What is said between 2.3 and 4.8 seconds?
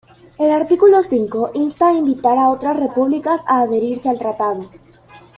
a otras repúblicas a adherirse al tratado.